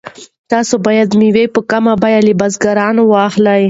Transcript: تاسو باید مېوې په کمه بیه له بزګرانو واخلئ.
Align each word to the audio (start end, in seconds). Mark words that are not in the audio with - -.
تاسو 0.51 0.75
باید 0.85 1.09
مېوې 1.19 1.45
په 1.55 1.61
کمه 1.71 1.93
بیه 2.01 2.19
له 2.27 2.33
بزګرانو 2.41 3.03
واخلئ. 3.13 3.59